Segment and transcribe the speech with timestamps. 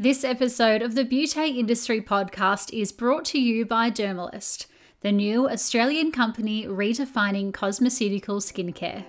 [0.00, 4.66] This episode of the Beauty Industry Podcast is brought to you by Dermalist,
[5.00, 9.04] the new Australian company redefining cosmeceutical skincare.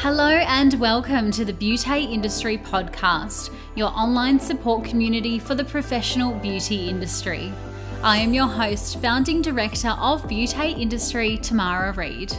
[0.00, 6.34] Hello and welcome to the Beauty Industry Podcast, your online support community for the professional
[6.40, 7.52] beauty industry.
[8.02, 12.32] I am your host, founding director of Beauty Industry, Tamara Reid.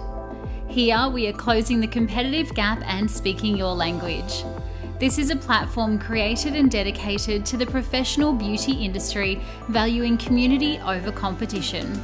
[0.68, 4.46] Here, we are closing the competitive gap and speaking your language.
[5.00, 11.12] This is a platform created and dedicated to the professional beauty industry, valuing community over
[11.12, 12.00] competition.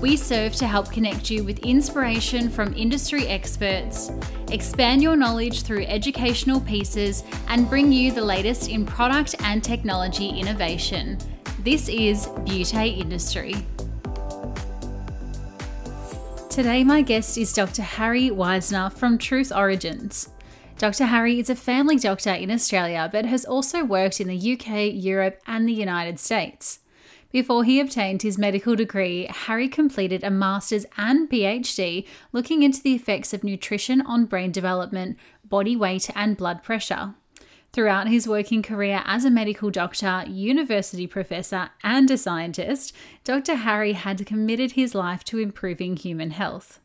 [0.00, 4.10] We serve to help connect you with inspiration from industry experts,
[4.50, 10.30] expand your knowledge through educational pieces, and bring you the latest in product and technology
[10.30, 11.18] innovation.
[11.62, 13.54] This is Beauty Industry.
[16.48, 17.82] Today, my guest is Dr.
[17.82, 20.30] Harry Weisner from Truth Origins.
[20.78, 21.04] Dr.
[21.04, 25.38] Harry is a family doctor in Australia but has also worked in the UK, Europe,
[25.46, 26.78] and the United States.
[27.30, 32.94] Before he obtained his medical degree, Harry completed a master's and PhD looking into the
[32.94, 37.16] effects of nutrition on brain development, body weight, and blood pressure.
[37.72, 43.54] Throughout his working career as a medical doctor, university professor, and a scientist, Dr.
[43.54, 46.80] Harry had committed his life to improving human health.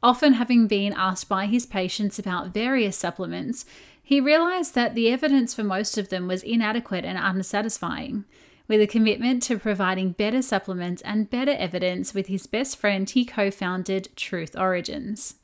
[0.00, 3.64] Often having been asked by his patients about various supplements,
[4.00, 8.24] he realised that the evidence for most of them was inadequate and unsatisfying.
[8.68, 13.24] With a commitment to providing better supplements and better evidence with his best friend, he
[13.24, 15.34] co founded Truth Origins.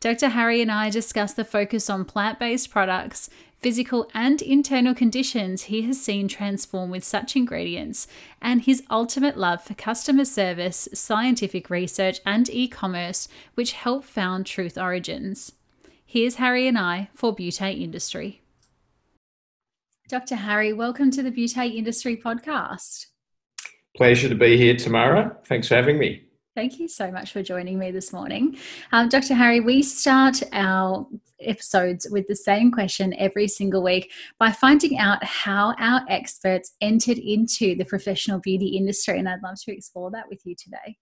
[0.00, 0.28] Dr.
[0.28, 3.28] Harry and I discuss the focus on plant based products,
[3.60, 8.06] physical and internal conditions he has seen transform with such ingredients,
[8.40, 14.46] and his ultimate love for customer service, scientific research, and e commerce, which helped found
[14.46, 15.52] Truth Origins.
[16.04, 18.42] Here's Harry and I for Beauty Industry.
[20.08, 20.36] Dr.
[20.36, 23.06] Harry, welcome to the Beauty Industry podcast.
[23.96, 25.36] Pleasure to be here, Tamara.
[25.44, 26.27] Thanks for having me.
[26.58, 28.58] Thank you so much for joining me this morning.
[28.90, 29.32] Um, Dr.
[29.32, 31.06] Harry, we start our
[31.40, 34.10] episodes with the same question every single week
[34.40, 39.20] by finding out how our experts entered into the professional beauty industry.
[39.20, 40.96] And I'd love to explore that with you today.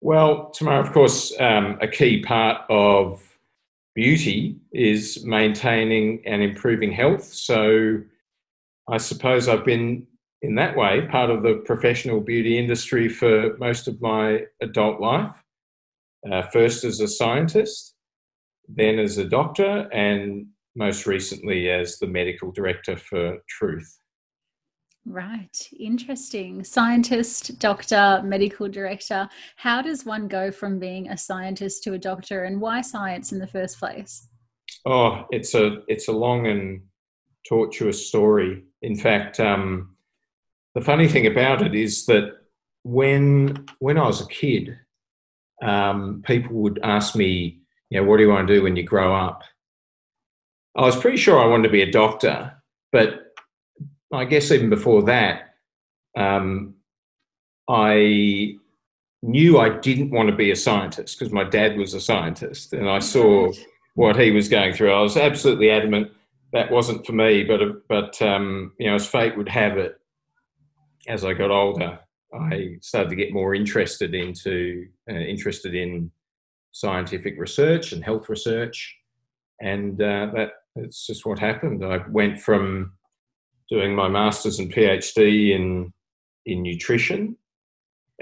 [0.00, 3.20] Well, Tamara, of course, um, a key part of
[3.96, 7.24] beauty is maintaining and improving health.
[7.24, 8.00] So
[8.88, 10.06] I suppose I've been
[10.42, 15.42] in that way part of the professional beauty industry for most of my adult life.
[16.30, 17.94] Uh, first as a scientist,
[18.68, 23.98] then as a doctor, and most recently as the medical director for Truth.
[25.04, 26.62] Right, interesting.
[26.62, 29.28] Scientist, doctor, medical director.
[29.56, 33.40] How does one go from being a scientist to a doctor, and why science in
[33.40, 34.28] the first place?
[34.86, 36.82] Oh, it's a it's a long and
[37.48, 38.62] tortuous story.
[38.82, 39.91] In fact, um,
[40.74, 42.38] the funny thing about it is that
[42.84, 44.78] when when I was a kid,
[45.62, 47.60] um, people would ask me,
[47.90, 49.42] you know, what do you want to do when you grow up?
[50.76, 52.54] I was pretty sure I wanted to be a doctor,
[52.90, 53.34] but
[54.12, 55.54] I guess even before that,
[56.16, 56.74] um,
[57.68, 58.56] I
[59.22, 62.88] knew I didn't want to be a scientist because my dad was a scientist, and
[62.88, 63.52] I saw
[63.94, 64.92] what he was going through.
[64.92, 66.10] I was absolutely adamant
[66.52, 69.98] that wasn't for me, but but um, you know, as fate would have it,
[71.08, 71.98] as I got older,
[72.34, 76.10] I started to get more interested into uh, interested in
[76.72, 78.96] scientific research and health research,
[79.60, 81.84] and uh, that that's just what happened.
[81.84, 82.92] I went from
[83.68, 85.92] doing my master's and PhD in
[86.46, 87.36] in nutrition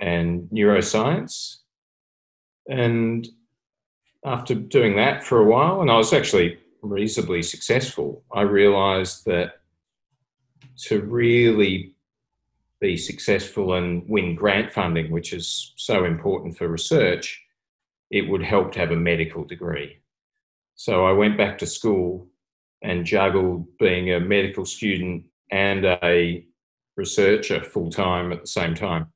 [0.01, 1.59] and neuroscience,
[2.69, 3.29] and
[4.25, 9.61] after doing that for a while, and I was actually reasonably successful, I realised that
[10.87, 11.95] to really
[12.81, 17.43] be successful and win grant funding, which is so important for research,
[18.11, 19.99] it would help to have a medical degree.
[20.75, 22.27] So I went back to school
[22.83, 26.47] and juggled being a medical student and a
[26.97, 29.09] researcher full time at the same time.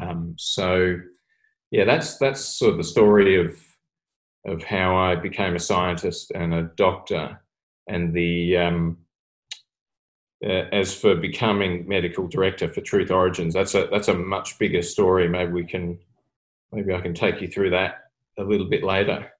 [0.00, 0.98] Um, so,
[1.70, 3.56] yeah, that's that's sort of the story of
[4.46, 7.40] of how I became a scientist and a doctor,
[7.88, 8.98] and the um,
[10.44, 14.82] uh, as for becoming medical director for Truth Origins, that's a that's a much bigger
[14.82, 15.28] story.
[15.28, 15.98] Maybe we can,
[16.72, 19.30] maybe I can take you through that a little bit later.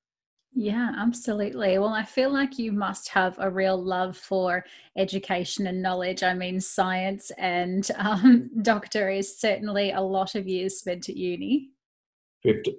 [0.55, 1.79] Yeah, absolutely.
[1.79, 4.65] Well, I feel like you must have a real love for
[4.97, 6.23] education and knowledge.
[6.23, 11.71] I mean, science and um, doctor is certainly a lot of years spent at uni.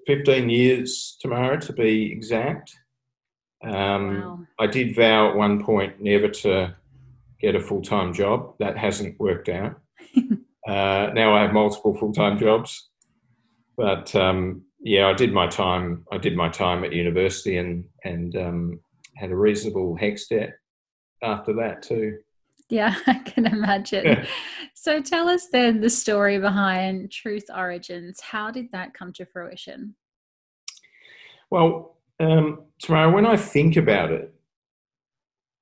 [0.07, 2.75] 15 years, Tamara, to be exact.
[3.63, 4.39] Um, Wow.
[4.57, 6.75] I did vow at one point never to
[7.41, 8.55] get a full time job.
[8.59, 9.79] That hasn't worked out.
[10.67, 12.89] uh, now I have multiple full time jobs,
[13.77, 16.05] but um, yeah, I did my time.
[16.11, 18.79] I did my time at university and and um,
[19.15, 20.53] had a reasonable HECS debt
[21.21, 22.17] after that too.
[22.69, 24.05] Yeah, I can imagine.
[24.05, 24.25] Yeah.
[24.75, 28.21] So tell us then the story behind Truth Origins.
[28.21, 29.95] How did that come to fruition?
[31.49, 34.33] Well, um, Tamara, when I think about it,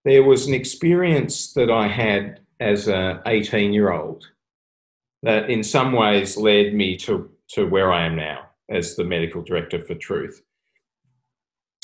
[0.07, 4.25] there was an experience that I had as a 18 year old
[5.24, 9.42] that in some ways led me to, to where I am now as the medical
[9.42, 10.42] director for Truth.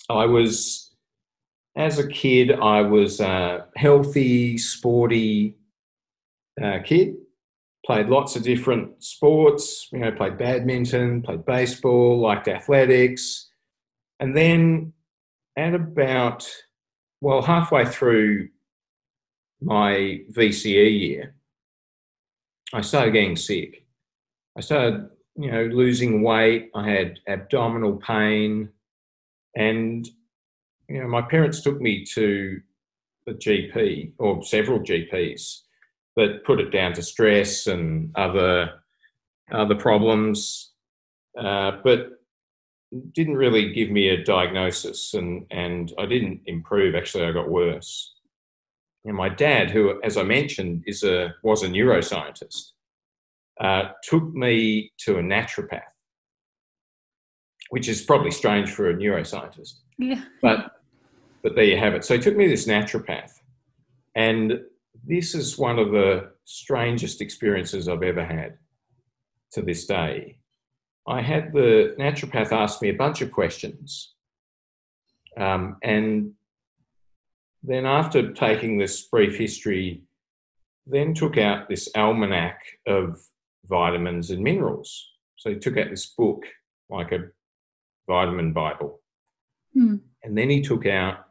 [0.10, 0.96] I was,
[1.76, 5.58] as a kid, I was a healthy, sporty
[6.62, 7.16] uh, kid.
[7.86, 13.50] Played lots of different sports, you know, played badminton, played baseball, liked athletics.
[14.20, 14.94] And then
[15.58, 16.50] at about,
[17.24, 18.50] well, halfway through
[19.62, 21.36] my VCE year,
[22.74, 23.86] I started getting sick.
[24.58, 26.70] I started, you know, losing weight.
[26.76, 28.68] I had abdominal pain.
[29.56, 30.06] And,
[30.90, 32.60] you know, my parents took me to
[33.26, 35.62] the GP or several GPs
[36.18, 38.82] that put it down to stress and other
[39.50, 40.74] other problems.
[41.40, 42.20] Uh, but
[43.14, 46.96] didn't really give me a diagnosis and, and I didn't improve.
[46.96, 48.14] Actually, I got worse.
[49.06, 52.72] And my dad, who, as I mentioned, is a, was a neuroscientist,
[53.60, 55.82] uh, took me to a naturopath,
[57.70, 60.24] which is probably strange for a neuroscientist, Yeah.
[60.42, 60.72] but,
[61.42, 62.06] but there you have it.
[62.06, 63.32] So he took me to this naturopath.
[64.16, 64.60] And
[65.06, 68.58] this is one of the strangest experiences I've ever had
[69.54, 70.38] to this day.
[71.08, 74.14] I had the naturopath ask me a bunch of questions.
[75.38, 76.34] Um, and
[77.62, 80.04] then, after taking this brief history,
[80.86, 83.20] then took out this almanac of
[83.66, 85.12] vitamins and minerals.
[85.38, 86.44] So he took out this book,
[86.90, 87.30] like a
[88.08, 89.02] vitamin Bible.
[89.74, 89.98] Hmm.
[90.24, 91.26] And then he took out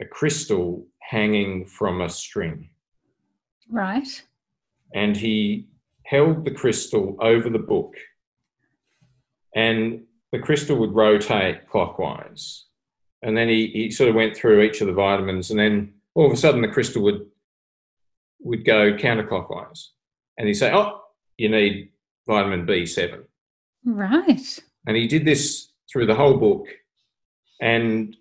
[0.00, 2.70] a crystal hanging from a string.
[3.68, 4.22] Right.
[4.94, 5.68] And he
[6.04, 7.94] held the crystal over the book
[9.54, 12.64] and the crystal would rotate clockwise.
[13.22, 16.26] And then he, he sort of went through each of the vitamins, and then all
[16.26, 17.26] of a sudden the crystal would
[18.40, 19.88] would go counterclockwise.
[20.36, 21.00] And he'd say, Oh,
[21.36, 21.90] you need
[22.26, 23.24] vitamin B7.
[23.84, 24.58] Right.
[24.86, 26.66] And he did this through the whole book
[27.60, 28.16] and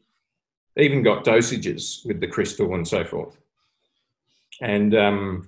[0.77, 3.37] even got dosages with the crystal and so forth.
[4.61, 5.47] And um,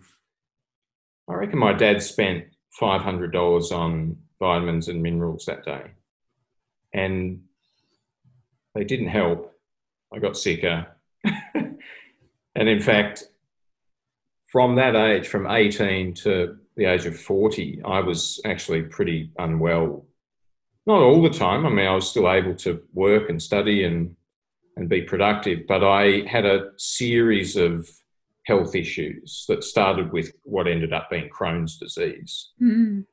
[1.27, 2.45] I reckon my dad spent
[2.79, 5.91] $500 on vitamins and minerals that day.
[6.93, 7.43] And
[8.73, 9.53] they didn't help.
[10.13, 10.87] I got sicker.
[11.53, 11.77] and
[12.55, 13.25] in fact,
[14.51, 20.05] from that age, from 18 to the age of 40, I was actually pretty unwell.
[20.87, 21.65] Not all the time.
[21.65, 24.15] I mean, I was still able to work and study and,
[24.75, 27.87] and be productive, but I had a series of
[28.45, 32.51] health issues that started with what ended up being Crohn's disease.
[32.59, 33.05] Mm.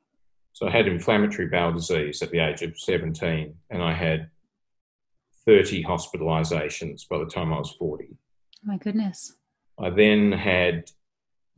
[0.57, 4.31] So I had inflammatory bowel disease at the age of 17, and I had
[5.45, 8.17] 30 hospitalizations by the time I was 40.
[8.65, 9.37] My goodness.
[9.79, 10.91] I then had,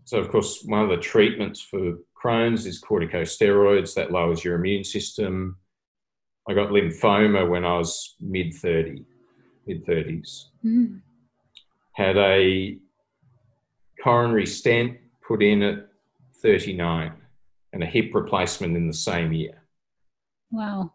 [0.03, 4.83] so of course, one of the treatments for Crohn's is corticosteroids, that lowers your immune
[4.83, 5.59] system.
[6.51, 9.05] I got lymphoma when I was mid 30,
[9.69, 10.47] mid 30s.
[10.65, 11.03] Mm.
[11.93, 12.77] Had a
[14.03, 15.87] coronary stent put in at
[16.43, 17.13] 39
[17.73, 19.63] and a hip replacement in the same year.
[20.51, 20.95] Wow.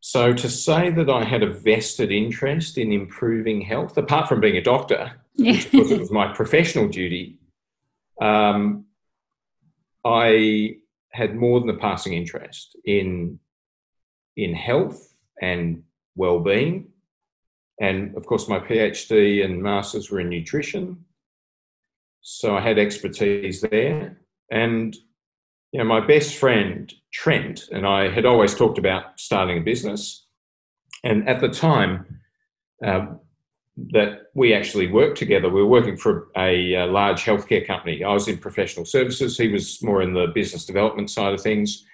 [0.00, 4.56] So to say that I had a vested interest in improving health, apart from being
[4.56, 5.54] a doctor, Yeah.
[5.62, 7.38] because it was my professional duty,
[8.20, 8.84] um,
[10.04, 10.76] I
[11.12, 13.38] had more than a passing interest in
[14.36, 15.00] in health
[15.40, 15.84] and
[16.16, 16.88] well-being,
[17.80, 21.04] and of course my PhD and masters were in nutrition,
[22.20, 24.20] so I had expertise there.
[24.50, 24.96] And
[25.74, 30.24] you know, my best friend Trent and I had always talked about starting a business,
[31.02, 32.20] and at the time.
[32.84, 33.20] Um,
[33.76, 35.48] that we actually worked together.
[35.48, 38.04] We were working for a, uh large healthcare company.
[38.04, 39.36] I was in professional services.
[39.36, 41.84] He was more in the business development side of things.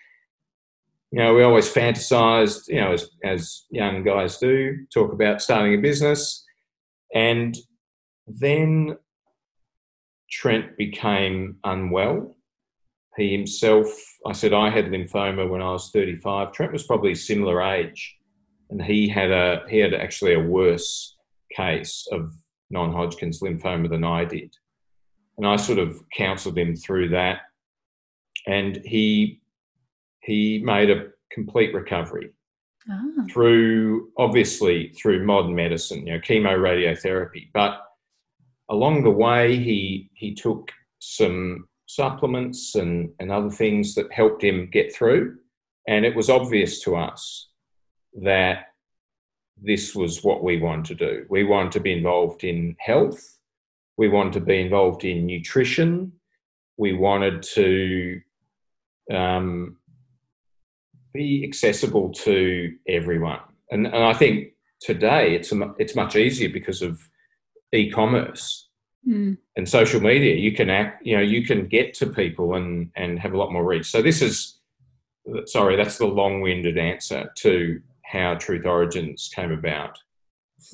[1.11, 5.73] You know, we always fantasized, you know, as, as young guys do, talk about starting
[5.73, 6.45] a business.
[7.15, 7.57] And
[8.27, 8.99] then
[10.31, 12.37] Trent became unwell.
[13.21, 13.87] He himself,
[14.27, 16.53] I said I had lymphoma when I was 35.
[16.53, 18.17] Trent was probably similar age,
[18.71, 21.17] and he had a he had actually a worse
[21.55, 22.33] case of
[22.71, 24.55] non-Hodgkin's lymphoma than I did,
[25.39, 27.41] and I sort of counselled him through that,
[28.47, 29.41] and he
[30.23, 32.31] he made a complete recovery
[32.91, 33.03] Ah.
[33.31, 37.51] through obviously through modern medicine, you know, chemo radiotherapy.
[37.53, 37.81] But
[38.69, 44.69] along the way, he he took some supplements and, and other things that helped him
[44.71, 45.37] get through.
[45.89, 47.49] And it was obvious to us
[48.23, 48.67] that
[49.61, 51.27] this was what we wanted to do.
[51.29, 53.39] We wanted to be involved in health.
[53.97, 56.13] We wanted to be involved in nutrition.
[56.77, 58.21] We wanted to
[59.13, 59.77] um,
[61.13, 63.41] be accessible to everyone.
[63.71, 67.01] And, and I think today it's, it's much easier because of
[67.73, 68.70] e-commerce
[69.09, 69.39] Mm.
[69.57, 70.35] and social media.
[70.35, 73.51] You can act, you know, you can get to people and, and have a lot
[73.51, 73.91] more reach.
[73.91, 74.61] So this is,
[75.47, 79.99] sorry, that's the long-winded answer to how Truth Origins came about.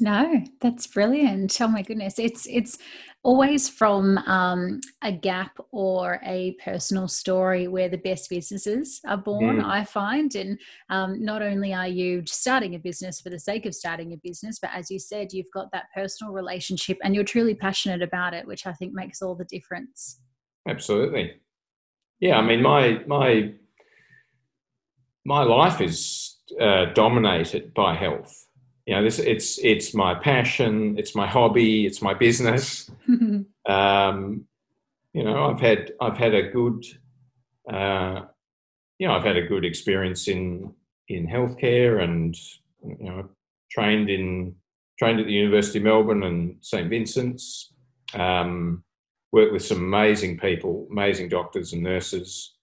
[0.00, 1.60] No, that's brilliant.
[1.60, 2.18] Oh my goodness.
[2.18, 2.78] It's it's
[3.22, 9.56] always from um, a gap or a personal story where the best businesses are born,
[9.56, 9.64] Mm.
[9.64, 10.32] I find.
[10.36, 10.58] And
[10.90, 14.58] um, not only are you starting a business for the sake of starting a business,
[14.60, 18.46] but as you said, you've got that personal relationship and you're truly passionate about it,
[18.46, 20.20] which I think makes all the difference.
[20.68, 21.32] Absolutely.
[22.20, 23.52] Yeah, I mean, my my
[25.24, 28.45] my life is uh, dominated by health.
[28.86, 32.90] You know, this it's it's my passion, it's my hobby, it's my business.
[33.66, 34.46] Um,
[35.12, 36.86] you know, I've had I've had a good,
[37.68, 38.26] uh,
[38.98, 40.72] you know, I've had a good experience in
[41.08, 42.36] in healthcare, and
[42.84, 43.28] you know,
[43.70, 44.54] trained in
[45.00, 47.72] trained at the University of Melbourne and St Vincent's.
[48.14, 48.84] Um,
[49.32, 52.54] worked with some amazing people, amazing doctors and nurses.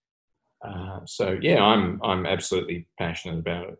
[0.65, 3.77] Uh, so yeah, I'm I'm absolutely passionate about it.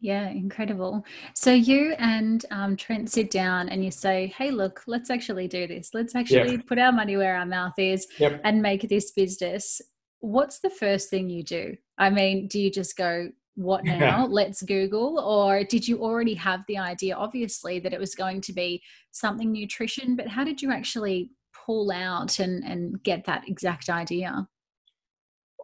[0.00, 1.04] Yeah, incredible.
[1.34, 5.66] So you and um, Trent sit down and you say, "Hey, look, let's actually do
[5.66, 5.90] this.
[5.94, 8.42] Let's actually put our money where our mouth is Yep.
[8.44, 9.80] and make this business."
[10.20, 11.76] What's the first thing you do?
[11.98, 14.26] I mean, do you just go, "What now?
[14.26, 18.52] let's Google," or did you already have the idea, obviously, that it was going to
[18.52, 20.14] be something nutrition?
[20.14, 21.30] But how did you actually
[21.64, 24.46] pull out and and get that exact idea?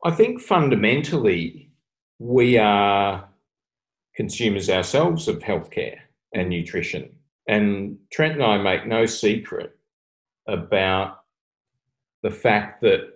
[0.04, 1.70] I think fundamentally
[2.18, 3.28] we are
[4.14, 5.98] consumers ourselves of healthcare
[6.34, 7.10] and nutrition.
[7.48, 9.76] And Trent and I make no secret
[10.46, 11.20] about
[12.22, 13.08] the fact that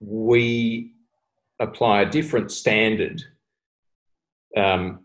[0.00, 0.92] we
[1.58, 3.22] apply a different standard
[4.56, 5.00] um,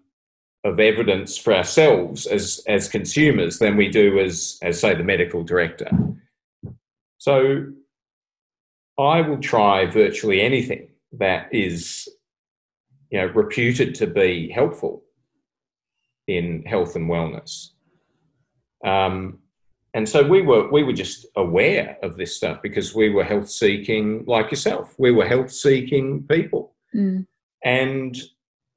[0.63, 5.43] of evidence for ourselves as, as consumers than we do as, as, say, the medical
[5.43, 5.89] director.
[7.17, 7.67] So
[8.97, 12.09] I will try virtually anything that is,
[13.11, 15.03] you know, reputed to be helpful
[16.27, 17.69] in health and wellness.
[18.83, 19.39] Um,
[19.93, 23.49] and so we were we were just aware of this stuff because we were health
[23.49, 24.93] seeking, like yourself.
[24.97, 27.25] We were health seeking people, Mm.
[27.63, 28.17] and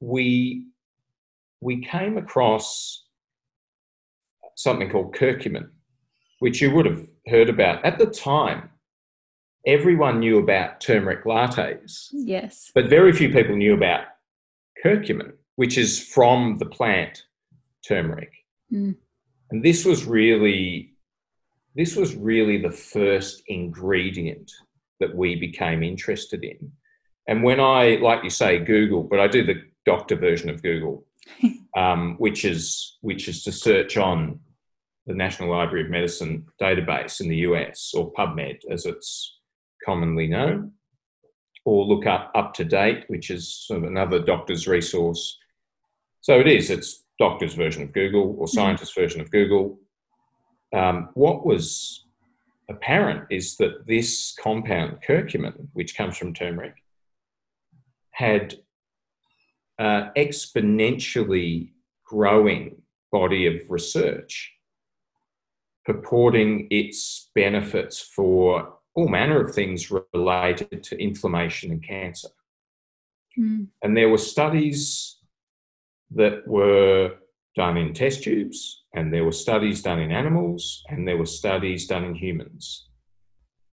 [0.00, 0.66] we
[1.60, 3.04] we came across
[4.54, 5.68] something called curcumin,
[6.38, 8.70] which you would have heard about at the time
[9.66, 12.70] everyone knew about turmeric lattes, Yes.
[12.74, 14.04] but very few people knew about
[14.84, 17.22] curcumin, which is from the plant
[17.86, 18.32] turmeric.
[18.72, 18.96] Mm.
[19.50, 20.94] And this was really
[21.74, 24.50] this was really the first ingredient
[24.98, 26.72] that we became interested in.
[27.28, 31.06] And when I, like you say, Google, but I do the doctor version of Google,
[31.76, 34.40] um, which is which is to search on
[35.06, 39.38] the National Library of Medicine database in the US or PubMed as it's
[39.84, 40.72] commonly known,
[41.68, 45.36] or look up UpToDate, which is sort of another doctor's resource.
[46.22, 49.78] So it is, it's doctor's version of Google or scientist version of Google.
[50.74, 52.06] Um, what was
[52.70, 56.74] apparent is that this compound, curcumin, which comes from turmeric,
[58.12, 58.54] had
[59.78, 61.72] uh, exponentially
[62.06, 62.80] growing
[63.12, 64.54] body of research
[65.84, 72.30] purporting its benefits for all manner of things related to inflammation and cancer.
[73.38, 73.68] Mm.
[73.80, 75.18] And there were studies
[76.10, 77.14] that were
[77.54, 81.86] done in test tubes, and there were studies done in animals, and there were studies
[81.86, 82.88] done in humans.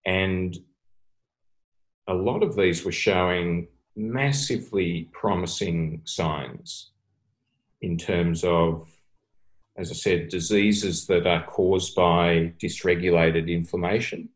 [0.07, 0.57] And
[2.07, 6.93] a lot of these were showing massively promising signs
[7.81, 8.89] in terms of,
[9.77, 14.29] as I said, diseases that are caused by dysregulated inflammation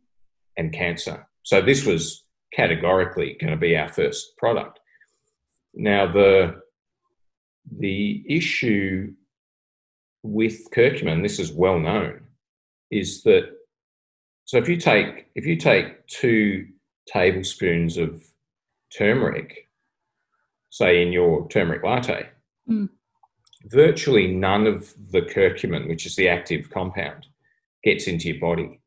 [0.57, 1.27] and cancer.
[1.43, 4.79] So this was categorically going to be our first product.
[5.73, 6.61] Now, the
[7.79, 9.13] the issue
[10.23, 12.21] with curcumin, this is well known,
[12.91, 13.49] is that
[14.45, 16.67] so if you take if you take two
[17.07, 18.23] tablespoons of
[18.95, 19.69] turmeric,
[20.69, 22.29] say in your turmeric latte,
[22.69, 22.89] mm.
[23.65, 27.25] virtually none of the curcumin, which is the active compound,
[27.83, 28.79] gets into your body.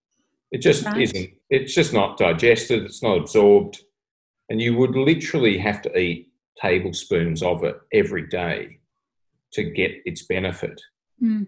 [0.51, 1.03] It just right.
[1.03, 1.31] isn't.
[1.51, 2.85] It's just not digested.
[2.85, 3.81] It's not absorbed,
[4.49, 8.79] and you would literally have to eat tablespoons of it every day
[9.53, 10.81] to get its benefit.
[11.23, 11.47] Mm.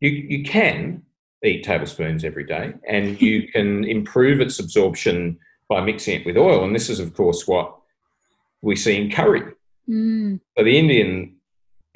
[0.00, 1.02] You you can
[1.44, 5.38] eat tablespoons every day, and you can improve its absorption
[5.68, 6.64] by mixing it with oil.
[6.64, 7.76] And this is, of course, what
[8.62, 9.42] we see in curry.
[9.88, 10.40] Mm.
[10.56, 11.36] So the Indian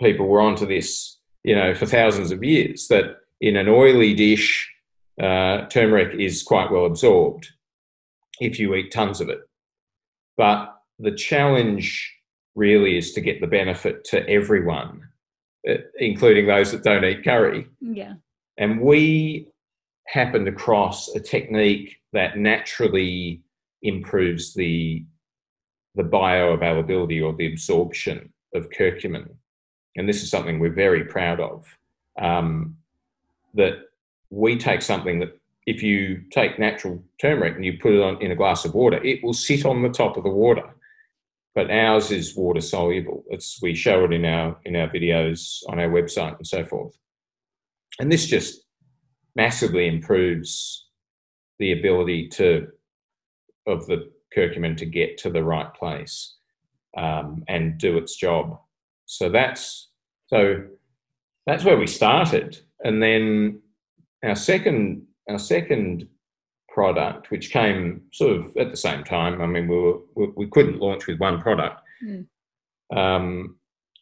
[0.00, 2.88] people were onto this, you know, for thousands of years.
[2.88, 4.72] That in an oily dish,
[5.21, 7.49] uh, turmeric is quite well absorbed
[8.40, 9.40] if you eat tons of it.
[10.37, 12.12] But the challenge
[12.54, 15.02] really is to get the benefit to everyone,
[15.69, 17.66] uh, including those that don't eat curry.
[17.81, 18.14] Yeah.
[18.59, 19.49] And we
[20.07, 23.42] happened across a technique that naturally
[23.83, 25.04] improves the
[25.95, 29.28] the bioavailability or the absorption of curcumin.
[29.95, 31.66] And this is something we're very proud of.
[32.19, 32.78] Um,
[33.54, 33.75] that
[34.33, 38.33] we take something that if you take natural turmeric and you put it on in
[38.33, 40.75] a glass of water, it will sit on the top of the water.
[41.55, 43.25] But ours is water soluble.
[43.29, 46.97] It's we show it in our in our videos on our website and so forth.
[48.01, 48.62] And this just
[49.37, 50.89] massively improves
[51.59, 52.69] the ability to
[53.67, 56.37] of the curcumin to get to the right place
[56.97, 58.59] um, and do its job.
[59.05, 59.91] So that's
[60.29, 60.65] so
[61.45, 63.62] that's where we started, and then
[64.23, 66.09] our second our second
[66.69, 69.41] product, which came sort of at the same time.
[69.41, 71.81] I mean, we were we, we couldn't launch with one product.
[72.05, 72.26] Mm.
[72.95, 73.57] Um,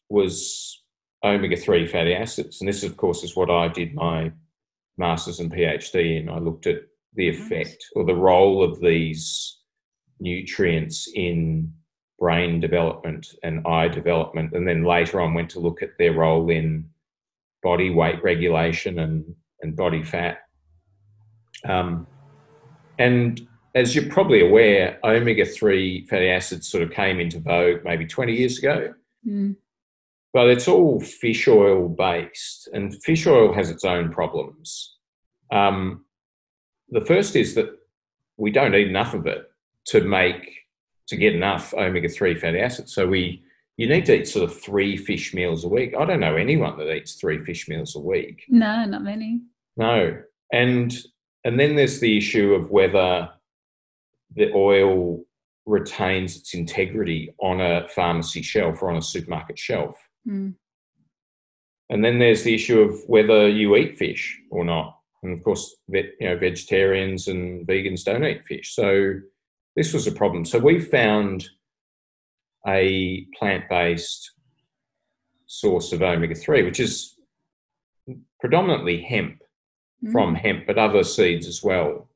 [0.08, 0.82] was
[1.24, 4.32] omega three fatty acids, and this, of course, is what I did my
[4.98, 6.28] masters and PhD in.
[6.28, 6.82] I looked at
[7.14, 9.58] the effect or the role of these
[10.18, 11.72] nutrients in
[12.18, 16.50] brain development and eye development, and then later on went to look at their role
[16.50, 16.88] in
[17.62, 19.24] body weight regulation and,
[19.62, 20.38] and body fat.
[21.68, 22.06] Um,
[22.98, 23.40] and
[23.74, 28.34] as you're probably aware, omega 3 fatty acids sort of came into vogue maybe 20
[28.34, 28.94] years ago.
[29.26, 29.56] Mm.
[30.32, 34.96] But it's all fish oil based, and fish oil has its own problems.
[35.52, 36.04] Um,
[36.88, 37.70] the first is that
[38.36, 39.50] we don't eat enough of it
[39.86, 40.60] to make
[41.08, 42.94] to get enough omega three fatty acids.
[42.94, 43.42] So we
[43.76, 45.94] you need to eat sort of three fish meals a week.
[45.98, 48.44] I don't know anyone that eats three fish meals a week.
[48.48, 49.40] No, not many.
[49.76, 50.20] No,
[50.52, 50.94] and
[51.44, 53.30] and then there's the issue of whether
[54.36, 55.24] the oil
[55.66, 59.96] retains its integrity on a pharmacy shelf or on a supermarket shelf.
[60.28, 60.54] Mm.
[61.88, 64.96] And then there's the issue of whether you eat fish or not.
[65.22, 68.74] And of course, you know, vegetarians and vegans don't eat fish.
[68.74, 69.14] So
[69.76, 70.44] this was a problem.
[70.44, 71.48] So we found
[72.66, 74.32] a plant-based
[75.46, 77.16] source of omega-3, which is
[78.40, 79.42] predominantly hemp
[80.04, 80.12] mm.
[80.12, 82.08] from hemp, but other seeds as well.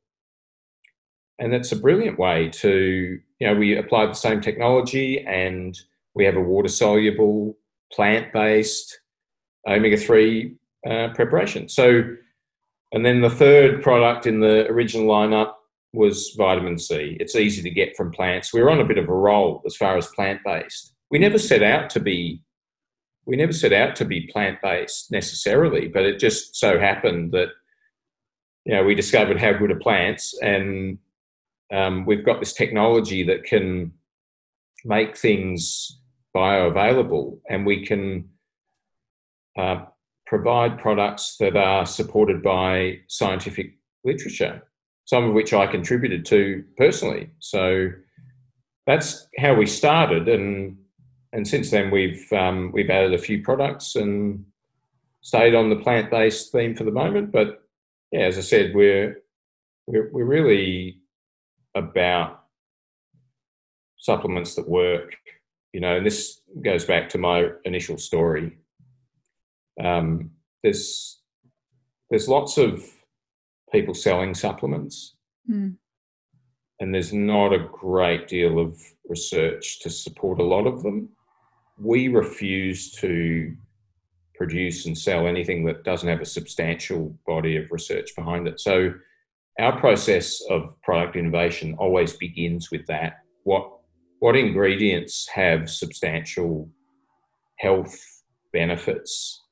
[1.38, 5.78] And that's a brilliant way to, you know, we apply the same technology and
[6.14, 7.56] we have a water soluble,
[7.92, 9.00] plant based
[9.66, 10.54] omega 3
[10.88, 11.68] uh, preparation.
[11.68, 12.02] So,
[12.92, 15.54] and then the third product in the original lineup
[15.92, 17.16] was vitamin C.
[17.20, 18.52] It's easy to get from plants.
[18.52, 20.92] We were on a bit of a roll as far as plant based.
[21.10, 22.42] We never set out to be
[23.26, 27.48] we never set out to be plant based necessarily, but it just so happened that
[28.64, 30.98] you know we discovered how good are plants, and
[31.72, 33.92] um, we've got this technology that can
[34.84, 36.00] make things
[36.34, 38.28] bioavailable, and we can
[39.58, 39.84] uh,
[40.26, 44.62] provide products that are supported by scientific literature
[45.04, 47.30] some of which I contributed to personally.
[47.40, 47.90] So
[48.86, 50.78] that's how we started, and
[51.32, 54.44] and since then we've um, we've added a few products and
[55.20, 57.32] stayed on the plant based theme for the moment.
[57.32, 57.63] But
[58.14, 59.22] yeah, as I said, we're
[59.88, 61.00] we're, we're really
[61.74, 62.44] about
[63.96, 65.16] supplements that work.
[65.72, 68.56] You know, and this goes back to my initial story.
[69.82, 70.30] Um,
[70.62, 71.22] there's
[72.08, 72.88] there's lots of
[73.72, 75.16] people selling supplements.
[75.50, 75.74] Mm.
[76.78, 81.08] And there's not a great deal of research to support a lot of them.
[81.78, 83.56] We refuse to
[84.34, 88.60] produce and sell anything that doesn't have a substantial body of research behind it.
[88.60, 88.94] So,
[89.60, 93.70] our process of product innovation always begins with that what
[94.18, 96.68] what ingredients have substantial
[97.58, 97.96] health
[98.52, 99.42] benefits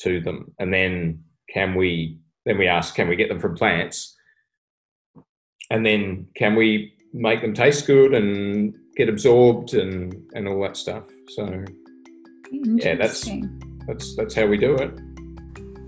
[0.00, 1.22] to them, and then
[1.52, 4.16] can we then we ask can we get them from plants,
[5.70, 10.76] and then can we make them taste good and get absorbed and and all that
[10.76, 11.04] stuff.
[11.28, 11.64] So
[12.52, 13.28] yeah, that's
[13.86, 14.92] that's that's how we do it.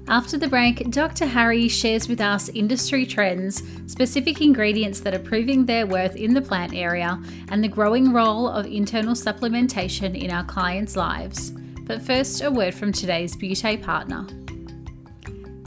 [0.08, 1.26] After the break, Dr.
[1.26, 6.42] Harry shares with us industry trends, specific ingredients that are proving their worth in the
[6.42, 11.52] plant area, and the growing role of internal supplementation in our clients' lives.
[11.84, 14.26] But first, a word from today's Beauté partner.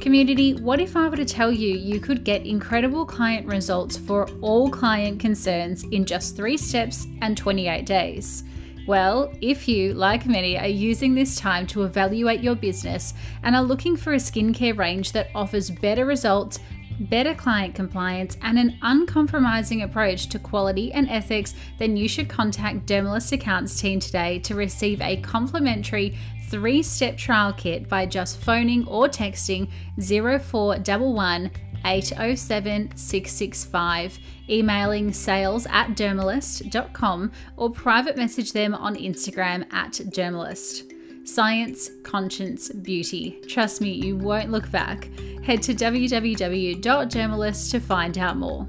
[0.01, 4.27] Community, what if I were to tell you you could get incredible client results for
[4.41, 8.43] all client concerns in just three steps and 28 days?
[8.87, 13.63] Well, if you, like many, are using this time to evaluate your business and are
[13.63, 16.59] looking for a skincare range that offers better results,
[16.99, 22.85] better client compliance, and an uncompromising approach to quality and ethics, then you should contact
[22.85, 26.15] Dermalist Accounts team today to receive a complimentary
[26.47, 29.67] three step trial kit by just phoning or texting
[29.99, 31.49] 0411
[31.85, 34.19] 807 665,
[34.49, 40.91] emailing sales at dermalist.com, or private message them on Instagram at dermalist.
[41.27, 43.39] Science, conscience, beauty.
[43.47, 45.09] Trust me, you won't look back.
[45.43, 48.65] Head to www.dermalist to find out more.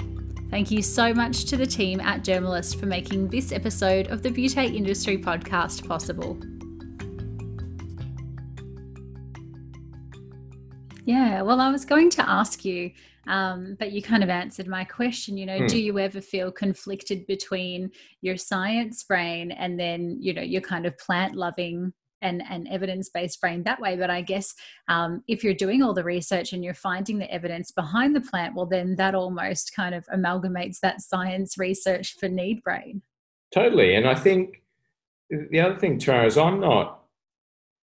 [0.51, 4.31] Thank you so much to the team at Dermalist for making this episode of the
[4.31, 6.39] Beauty Industry Podcast possible.
[11.07, 12.90] Yeah, well, I was going to ask you,
[13.29, 15.37] um, but you kind of answered my question.
[15.38, 15.69] You know, mm.
[15.69, 17.92] do you ever feel conflicted between
[18.23, 21.92] your science brain and then, you know, your kind of plant loving
[22.23, 23.97] and, and evidence based brain that way?
[23.97, 24.53] But I guess
[24.88, 28.57] um, if you're doing all the research and you're finding the evidence behind the plant,
[28.57, 33.01] well, then that almost kind of amalgamates that science research for need brain.
[33.55, 33.95] Totally.
[33.95, 34.64] And I think
[35.31, 37.05] the other thing, Tara, is I'm not,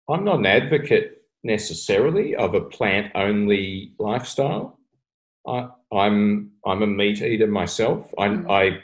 [0.09, 4.79] I'm not an advocate necessarily of a plant only lifestyle.
[5.47, 8.11] I, am I'm, I'm a meat eater myself.
[8.17, 8.49] I, mm.
[8.49, 8.83] I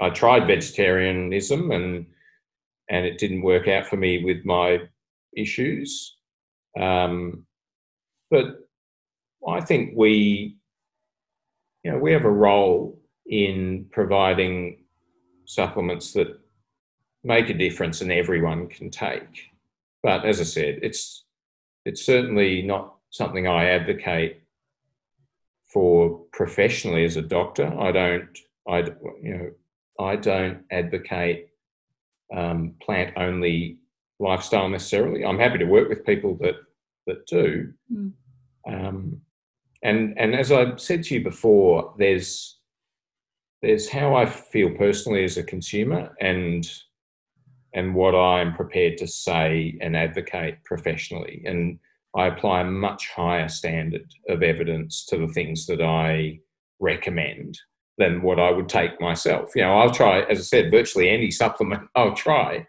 [0.00, 2.06] I tried vegetarianism and
[2.88, 4.80] and it didn't work out for me with my
[5.36, 6.16] issues.
[6.78, 7.46] Um,
[8.30, 8.68] but
[9.48, 10.56] I think we,
[11.84, 14.84] you know, we have a role in providing
[15.44, 16.38] supplements that
[17.22, 19.50] make a difference and everyone can take.
[20.02, 21.24] But as I said, it's
[21.90, 24.42] it's certainly not something I advocate
[25.66, 27.66] for professionally as a doctor.
[27.66, 28.78] I don't, I
[29.20, 29.50] you know,
[29.98, 31.48] I don't advocate
[32.32, 33.78] um, plant only
[34.20, 35.24] lifestyle necessarily.
[35.24, 36.54] I'm happy to work with people that
[37.08, 37.72] that do.
[37.92, 38.12] Mm.
[38.68, 39.20] Um,
[39.82, 42.58] and and as I said to you before, there's
[43.62, 46.70] there's how I feel personally as a consumer and
[47.74, 51.42] and what I'm prepared to say and advocate professionally.
[51.46, 51.78] And
[52.16, 56.40] I apply a much higher standard of evidence to the things that I
[56.80, 57.58] recommend
[57.98, 59.52] than what I would take myself.
[59.54, 62.66] You know, I'll try, as I said, virtually any supplement I'll try,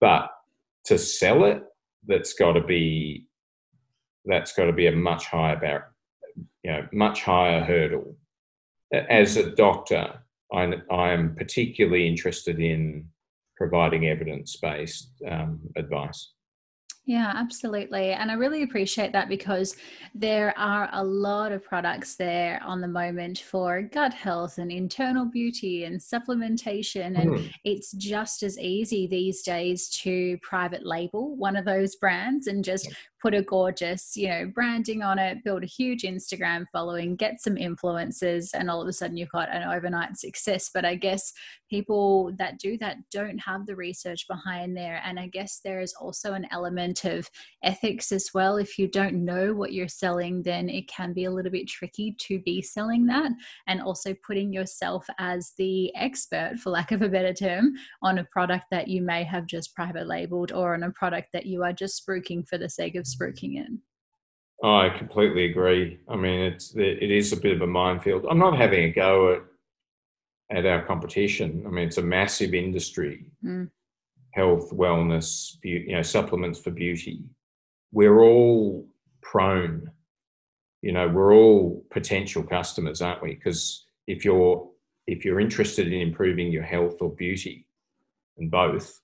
[0.00, 0.30] but
[0.86, 1.62] to sell it,
[2.06, 3.26] that's got to be
[4.24, 5.94] that's got to be a much higher bar,
[6.62, 8.16] you know, much higher hurdle.
[8.92, 10.20] As a doctor,
[10.52, 13.08] I, I am particularly interested in
[13.58, 16.32] providing evidence based um, advice.
[17.08, 18.10] Yeah, absolutely.
[18.10, 19.74] And I really appreciate that because
[20.14, 25.24] there are a lot of products there on the moment for gut health and internal
[25.24, 27.18] beauty and supplementation.
[27.18, 27.50] And mm.
[27.64, 32.94] it's just as easy these days to private label one of those brands and just
[33.20, 37.56] put a gorgeous, you know, branding on it, build a huge Instagram following, get some
[37.56, 40.70] influencers, and all of a sudden you've got an overnight success.
[40.72, 41.32] But I guess
[41.68, 45.02] people that do that don't have the research behind there.
[45.04, 47.28] And I guess there is also an element of
[47.62, 48.56] ethics as well.
[48.56, 52.14] If you don't know what you're selling, then it can be a little bit tricky
[52.20, 53.32] to be selling that.
[53.66, 58.24] And also putting yourself as the expert, for lack of a better term, on a
[58.24, 61.72] product that you may have just private labeled or on a product that you are
[61.72, 63.80] just spruiking for the sake of spruiking in.
[64.62, 66.00] Oh, I completely agree.
[66.08, 68.26] I mean, it's it is a bit of a minefield.
[68.28, 69.42] I'm not having a go at
[70.50, 71.62] at our competition.
[71.66, 73.26] I mean, it's a massive industry.
[73.44, 73.70] Mm.
[74.32, 77.24] Health, wellness, beauty, you know, supplements for beauty.
[77.92, 78.88] We're all
[79.22, 79.90] prone.
[80.82, 83.34] You know, we're all potential customers, aren't we?
[83.34, 84.68] Because if you're
[85.06, 87.66] if you're interested in improving your health or beauty,
[88.36, 89.00] and both,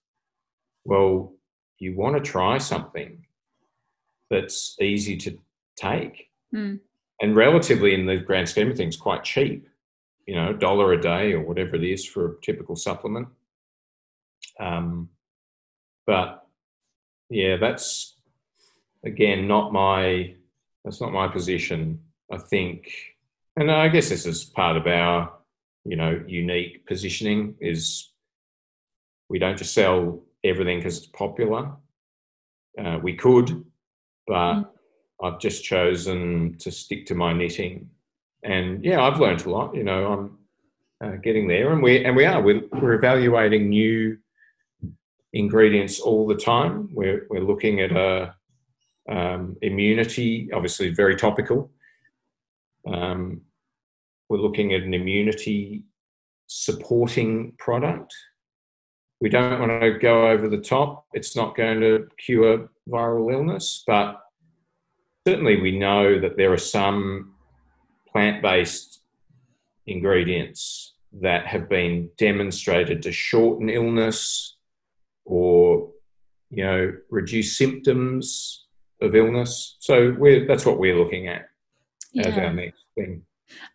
[0.84, 1.32] well,
[1.78, 3.23] you want to try something
[4.30, 5.38] that's easy to
[5.76, 6.78] take mm.
[7.20, 9.68] and relatively in the grand scheme of things quite cheap
[10.26, 13.28] you know, a dollar a day or whatever it is for a typical supplement.
[14.58, 15.10] Um,
[16.06, 16.46] but
[17.28, 18.16] yeah, that's
[19.04, 20.34] again not my
[20.84, 22.00] that's not my position.
[22.32, 22.90] I think,
[23.56, 25.32] and I guess this is part of our
[25.84, 28.10] you know unique positioning is
[29.28, 31.72] we don't just sell everything because it's popular.
[32.78, 33.64] Uh, we could,
[34.26, 34.68] but mm.
[35.22, 37.90] I've just chosen to stick to my knitting.
[38.42, 39.74] And yeah, I've learned a lot.
[39.74, 40.38] You know, I'm
[41.02, 42.42] uh, getting there, and we and we are.
[42.42, 44.18] We're, we're evaluating new
[45.32, 46.88] ingredients all the time.
[46.92, 48.34] We're we're looking at a
[49.08, 51.70] um, immunity, obviously very topical.
[52.86, 53.42] Um,
[54.28, 55.84] we're looking at an immunity
[56.46, 58.14] supporting product
[59.24, 61.06] we don't want to go over the top.
[61.14, 64.20] It's not going to cure viral illness, but
[65.26, 67.34] certainly we know that there are some
[68.10, 69.00] plant based
[69.86, 74.56] ingredients that have been demonstrated to shorten illness
[75.24, 75.90] or
[76.50, 78.66] you know reduce symptoms
[79.00, 80.16] of illness so
[80.48, 81.48] that's what we're looking at
[82.12, 82.26] yeah.
[82.26, 83.22] as our next thing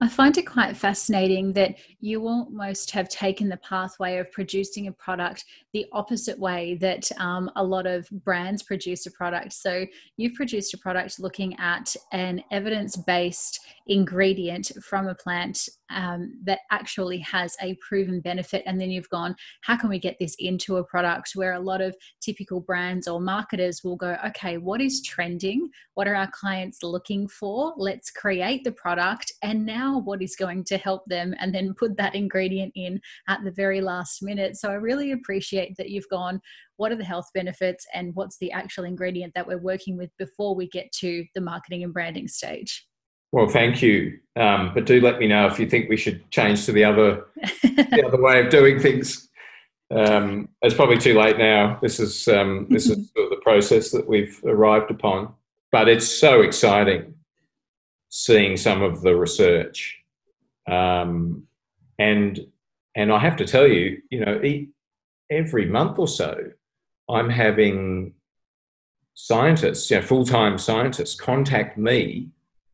[0.01, 4.91] I find it quite fascinating that you almost have taken the pathway of producing a
[4.91, 9.53] product the opposite way that um, a lot of brands produce a product.
[9.53, 9.85] So
[10.17, 16.59] you've produced a product looking at an evidence based ingredient from a plant um, that
[16.71, 18.63] actually has a proven benefit.
[18.65, 21.81] And then you've gone, how can we get this into a product where a lot
[21.81, 25.69] of typical brands or marketers will go, okay, what is trending?
[25.95, 27.73] What are our clients looking for?
[27.77, 29.31] Let's create the product.
[29.43, 31.33] And now what is going to help them?
[31.39, 34.57] And then put that ingredient in at the very last minute.
[34.57, 36.41] So I really appreciate that you've gone,
[36.77, 40.55] what are the health benefits and what's the actual ingredient that we're working with before
[40.55, 42.88] we get to the marketing and branding stage?
[43.31, 44.19] Well, thank you.
[44.35, 47.25] Um, but do let me know if you think we should change to the other
[47.63, 49.29] the other way of doing things.
[49.91, 51.79] Um, it's probably too late now.
[51.81, 55.33] This is um, this is sort of the process that we've arrived upon.
[55.71, 57.15] But it's so exciting
[58.09, 59.99] seeing some of the research,
[60.69, 61.43] um,
[61.97, 62.39] and
[62.95, 64.41] and I have to tell you, you know,
[65.29, 66.51] every month or so,
[67.09, 68.13] I'm having
[69.13, 72.29] scientists, you know, full time scientists, contact me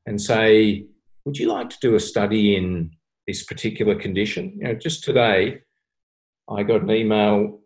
[0.05, 0.85] and say,
[1.25, 2.91] Would you like to do a study in
[3.27, 4.53] this particular condition?
[4.57, 5.61] You know, just today,
[6.49, 7.59] I got an email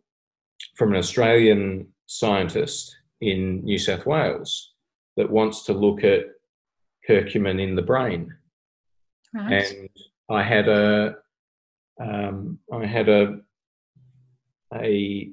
[0.75, 4.73] from an Australian scientist in New South Wales
[5.17, 6.25] that wants to look at
[7.08, 8.34] curcumin in the brain.
[9.34, 9.69] Right.
[9.69, 9.89] And
[10.30, 11.15] I had a
[12.02, 13.39] um, I had a
[14.73, 15.32] a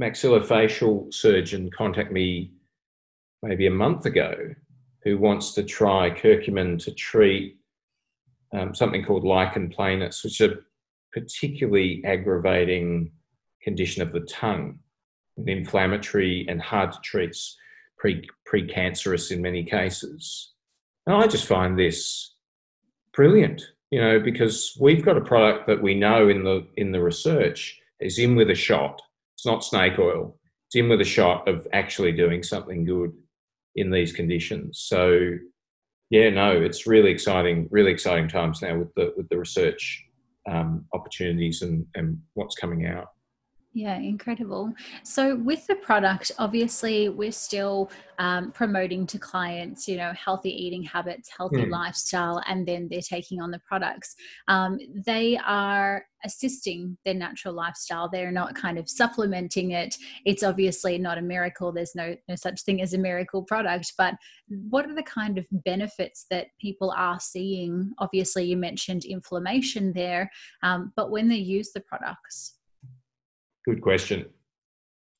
[0.00, 2.52] maxillofacial surgeon contact me
[3.42, 4.54] maybe a month ago
[5.02, 7.56] who wants to try curcumin to treat
[8.52, 10.56] um, something called lichen planus, which is a
[11.12, 13.10] particularly aggravating
[13.62, 14.78] condition of the tongue,
[15.36, 17.36] an inflammatory and hard to treat,
[17.96, 20.52] pre precancerous in many cases.
[21.06, 22.34] And I just find this
[23.14, 27.02] brilliant, you know, because we've got a product that we know in the in the
[27.02, 29.00] research is in with a shot.
[29.34, 30.36] It's not snake oil.
[30.66, 33.12] It's in with a shot of actually doing something good
[33.80, 34.84] in these conditions.
[34.86, 35.18] So
[36.10, 40.04] yeah, no, it's really exciting, really exciting times now with the with the research
[40.48, 43.08] um, opportunities and, and what's coming out.
[43.72, 44.72] Yeah, incredible.
[45.04, 50.82] So, with the product, obviously, we're still um, promoting to clients, you know, healthy eating
[50.82, 51.70] habits, healthy mm.
[51.70, 54.16] lifestyle, and then they're taking on the products.
[54.48, 58.08] Um, they are assisting their natural lifestyle.
[58.08, 59.96] They're not kind of supplementing it.
[60.26, 61.70] It's obviously not a miracle.
[61.70, 63.92] There's no, no such thing as a miracle product.
[63.96, 64.16] But
[64.48, 67.92] what are the kind of benefits that people are seeing?
[67.98, 70.28] Obviously, you mentioned inflammation there,
[70.64, 72.56] um, but when they use the products,
[73.70, 74.26] Good question.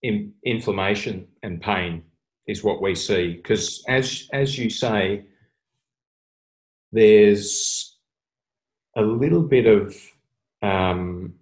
[0.03, 2.03] In, inflammation and pain
[2.49, 5.27] is what we see because, as as you say,
[6.91, 7.97] there's
[8.97, 9.95] a little bit of
[10.63, 11.35] um,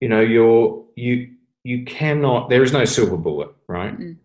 [0.00, 4.16] you know you're you you cannot there is no silver bullet right mm.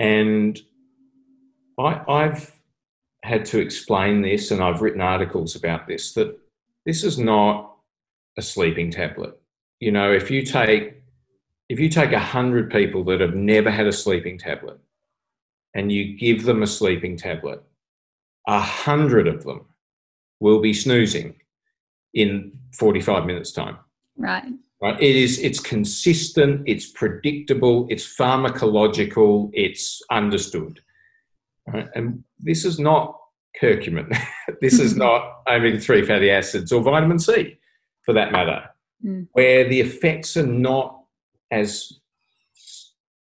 [0.00, 0.60] and
[1.78, 2.52] I, I've
[3.22, 6.36] had to explain this and I've written articles about this that
[6.84, 7.67] this is not
[8.38, 9.38] a sleeping tablet.
[9.80, 10.94] You know, if you take
[11.68, 14.78] if you take a hundred people that have never had a sleeping tablet
[15.74, 17.62] and you give them a sleeping tablet,
[18.46, 19.66] a hundred of them
[20.40, 21.34] will be snoozing
[22.14, 23.76] in 45 minutes time.
[24.16, 24.50] Right.
[24.80, 25.02] Right.
[25.02, 30.80] It is it's consistent, it's predictable, it's pharmacological, it's understood.
[31.66, 31.88] Right?
[31.94, 33.18] And this is not
[33.60, 34.16] curcumin.
[34.60, 37.57] this is not omega 3 fatty acids or vitamin C
[38.08, 38.70] for that matter,
[39.04, 39.28] Mm.
[39.32, 41.02] where the effects are not
[41.50, 42.00] as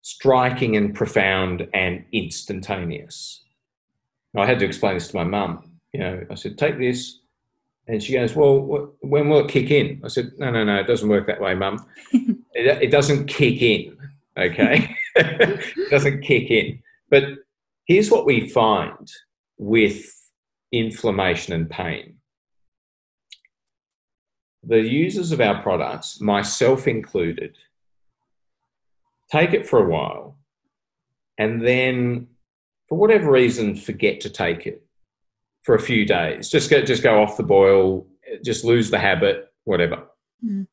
[0.00, 3.44] striking and profound and instantaneous.
[4.36, 5.70] I had to explain this to my mum.
[5.92, 7.20] You know, I said, take this.
[7.86, 10.00] And she goes, well, wh- when will it kick in?
[10.04, 11.86] I said, no, no, no, it doesn't work that way, mum.
[12.12, 13.96] it, it doesn't kick in,
[14.36, 14.96] okay?
[15.14, 16.82] it doesn't kick in.
[17.08, 17.24] But
[17.84, 19.10] here's what we find
[19.58, 20.12] with
[20.72, 22.16] inflammation and pain.
[24.64, 27.56] The users of our products, myself included,
[29.30, 30.36] take it for a while
[31.38, 32.28] and then,
[32.88, 34.86] for whatever reason, forget to take it
[35.62, 36.48] for a few days.
[36.48, 38.06] Just go, just go off the boil,
[38.44, 40.04] just lose the habit, whatever.
[40.44, 40.66] Mm.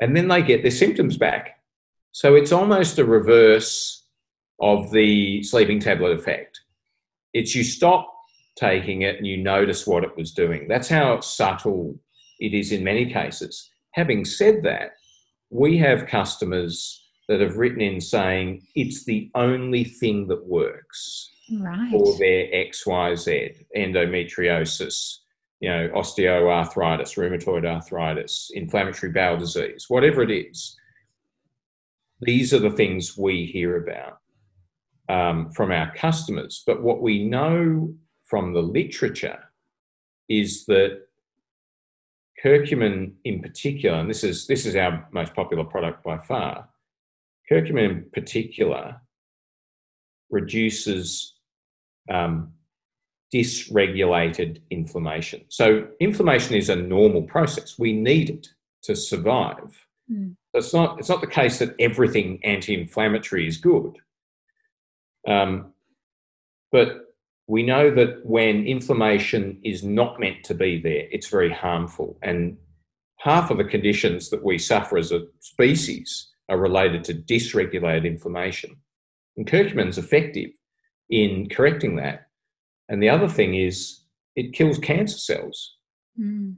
[0.00, 1.60] And then they get their symptoms back.
[2.12, 4.04] So it's almost a reverse
[4.60, 6.60] of the sleeping tablet effect.
[7.32, 8.12] It's you stop
[8.56, 10.66] taking it and you notice what it was doing.
[10.66, 11.98] That's how subtle
[12.38, 13.70] it is in many cases.
[13.92, 14.92] Having said that,
[15.50, 21.90] we have customers that have written in saying it's the only thing that works Right.
[21.90, 25.18] for their XYZ, endometriosis,
[25.60, 30.76] you know, osteoarthritis, rheumatoid arthritis, inflammatory bowel disease, whatever it is.
[32.20, 34.18] These are the things we hear about
[35.08, 36.62] um, from our customers.
[36.66, 39.38] But what we know from the literature
[40.28, 41.00] is that
[42.44, 46.68] curcumin in particular, and this is this is our most popular product by far,
[47.50, 49.00] curcumin in particular
[50.30, 51.34] reduces
[52.10, 52.52] um,
[53.34, 55.44] dysregulated inflammation.
[55.48, 57.78] So inflammation is a normal process.
[57.78, 58.48] We need it
[58.82, 59.86] to survive.
[60.10, 60.36] Mm.
[60.54, 60.98] It's not.
[60.98, 63.98] It's not the case that everything anti-inflammatory is good.
[65.26, 65.72] Um,
[66.72, 67.07] but
[67.48, 72.18] we know that when inflammation is not meant to be there, it's very harmful.
[72.22, 72.58] And
[73.16, 78.76] half of the conditions that we suffer as a species are related to dysregulated inflammation.
[79.36, 80.50] And curcumin's effective
[81.08, 82.28] in correcting that.
[82.90, 84.02] And the other thing is
[84.36, 85.74] it kills cancer cells.
[86.20, 86.56] Mm.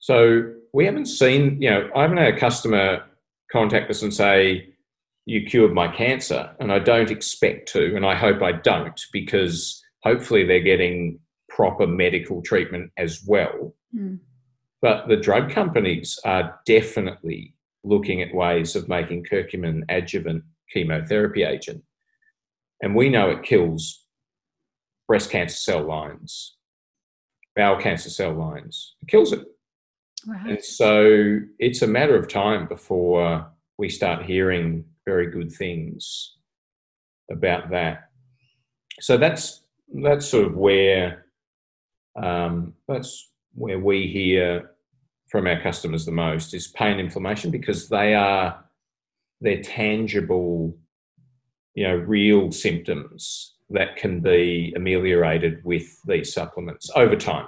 [0.00, 3.04] So we haven't seen, you know, I haven't had a customer
[3.52, 4.70] contact us and say,
[5.24, 6.50] you cured my cancer.
[6.58, 11.86] And I don't expect to, and I hope I don't, because hopefully they're getting proper
[11.86, 13.74] medical treatment as well.
[13.92, 14.20] Mm.
[14.80, 21.82] But the drug companies are definitely looking at ways of making curcumin adjuvant chemotherapy agent.
[22.82, 24.06] And we know it kills
[25.08, 26.56] breast cancer cell lines,
[27.56, 28.94] bowel cancer cell lines.
[29.02, 29.44] It kills it.
[30.28, 36.36] And so it's a matter of time before we start hearing very good things
[37.30, 38.10] about that.
[39.00, 39.62] So that's
[39.92, 41.26] that's sort of where
[42.20, 44.70] um, that's where we hear
[45.28, 48.64] from our customers the most is pain inflammation because they are
[49.40, 50.76] they're tangible,
[51.74, 57.46] you know, real symptoms that can be ameliorated with these supplements over time.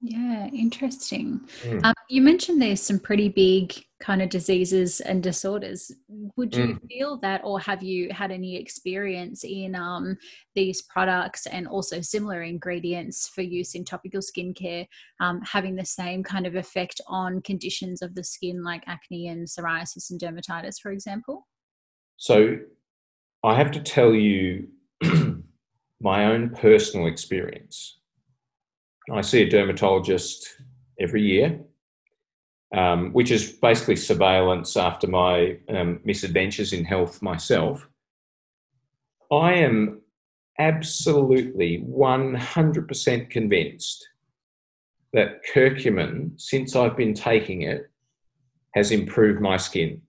[0.00, 1.40] Yeah, interesting.
[1.62, 1.84] Mm.
[1.84, 3.72] Um, you mentioned there's some pretty big
[4.04, 5.90] kind of diseases and disorders.
[6.36, 10.18] Would you feel that, or have you had any experience in um,
[10.54, 14.86] these products and also similar ingredients for use in topical skincare
[15.20, 19.48] um, having the same kind of effect on conditions of the skin like acne and
[19.48, 21.48] psoriasis and dermatitis, for example?
[22.18, 22.58] So
[23.42, 24.68] I have to tell you
[26.00, 28.00] my own personal experience.
[29.10, 30.46] I see a dermatologist
[31.00, 31.58] every year,
[32.74, 37.88] um, which is basically surveillance after my um, misadventures in health myself.
[39.30, 40.02] I am
[40.58, 44.08] absolutely 100% convinced
[45.12, 47.90] that curcumin, since I've been taking it,
[48.74, 50.02] has improved my skin.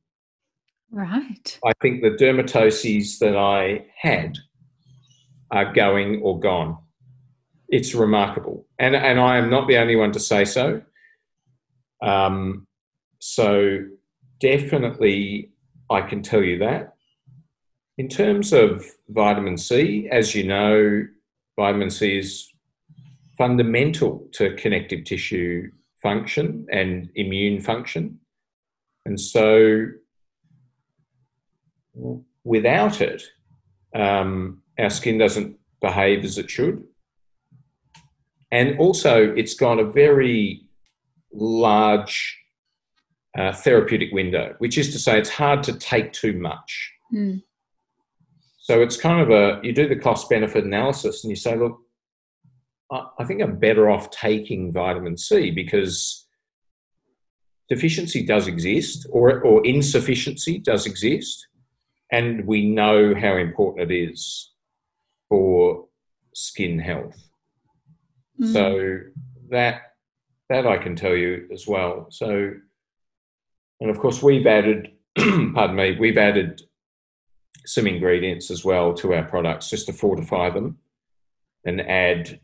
[0.91, 1.59] Right.
[1.63, 4.37] I think the dermatoses that I had
[5.51, 6.77] are going or gone.
[7.69, 8.65] It's remarkable.
[8.79, 10.81] And, and I am not the only one to say so.
[12.01, 12.64] Um,
[13.27, 13.79] so,
[14.39, 15.49] definitely,
[15.89, 16.93] I can tell you that.
[17.97, 21.07] In terms of vitamin C, as you know,
[21.55, 22.47] vitamin C is
[23.35, 25.71] fundamental to connective tissue
[26.03, 28.19] function and immune function.
[29.07, 29.87] And so,
[32.43, 33.23] without it,
[33.95, 36.83] um, our skin doesn't behave as it should.
[38.51, 40.61] And also, it's got a very
[41.33, 42.44] large
[43.37, 46.93] uh, therapeutic window, which is to say, it's hard to take too much.
[47.13, 47.43] Mm.
[48.59, 51.79] So it's kind of a you do the cost benefit analysis and you say, look,
[52.91, 56.27] I think I'm better off taking vitamin C because
[57.67, 61.47] deficiency does exist or, or insufficiency does exist.
[62.11, 64.51] And we know how important it is
[65.29, 65.85] for
[66.33, 67.17] skin health.
[68.39, 68.53] Mm.
[68.53, 68.99] So
[69.49, 69.81] that
[70.49, 72.07] that I can tell you as well.
[72.09, 72.53] So,
[73.79, 76.61] and of course, we've added, pardon me, we've added
[77.65, 80.77] some ingredients as well to our products just to fortify them
[81.65, 82.39] and add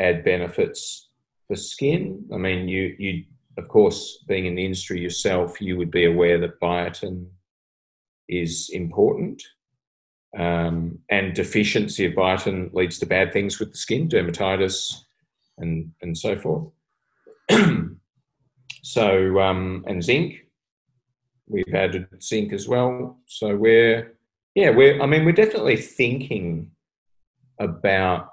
[0.00, 1.08] add benefits
[1.46, 2.24] for skin.
[2.32, 3.24] I mean, you you
[3.58, 7.26] of course being in the industry yourself, you would be aware that biotin
[8.28, 9.42] is important.
[10.38, 15.02] Um, and deficiency of biotin leads to bad things with the skin, dermatitis,
[15.58, 16.68] and and so forth.
[18.82, 20.41] so um, and zinc,
[21.52, 23.18] we've added zinc as well.
[23.26, 24.16] So we're
[24.54, 26.70] yeah, we're I mean we're definitely thinking
[27.60, 28.30] about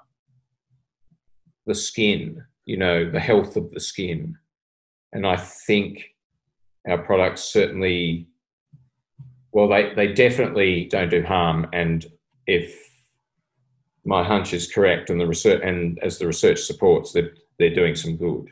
[1.66, 4.36] the skin, you know, the health of the skin,
[5.12, 6.04] and I think
[6.88, 8.26] our products certainly
[9.52, 11.68] well they, they definitely don't do harm.
[11.72, 12.04] And
[12.46, 12.74] if
[14.04, 17.94] my hunch is correct and the research and as the research supports that they're doing
[17.94, 18.48] some good.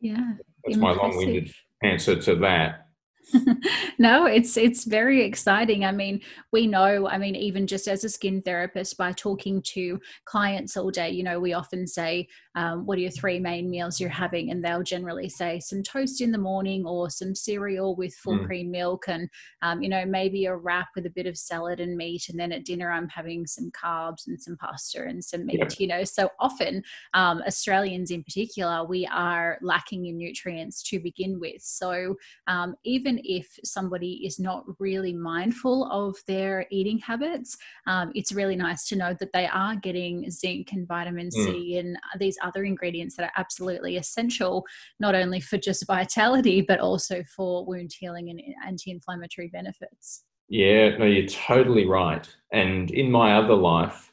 [0.00, 0.32] Yeah.
[0.64, 1.52] That's my long-winded
[1.82, 2.81] answer to that
[3.98, 5.84] no, it's it's very exciting.
[5.84, 6.20] I mean,
[6.52, 10.90] we know, I mean, even just as a skin therapist, by talking to clients all
[10.90, 14.50] day, you know, we often say, um, what are your three main meals you're having?
[14.50, 18.46] And they'll generally say some toast in the morning or some cereal with full mm.
[18.46, 19.28] cream milk and,
[19.62, 22.28] um, you know, maybe a wrap with a bit of salad and meat.
[22.28, 25.72] And then at dinner, I'm having some carbs and some pasta and some meat, yep.
[25.78, 26.04] you know.
[26.04, 26.82] So often,
[27.14, 31.62] um, Australians in particular, we are lacking in nutrients to begin with.
[31.62, 32.16] So
[32.46, 37.56] um, even if somebody is not really mindful of their eating habits,
[37.86, 41.44] um, it's really nice to know that they are getting zinc and vitamin mm.
[41.44, 44.64] C and these other ingredients that are absolutely essential,
[45.00, 50.24] not only for just vitality, but also for wound healing and anti inflammatory benefits.
[50.48, 52.28] Yeah, no, you're totally right.
[52.52, 54.12] And in my other life,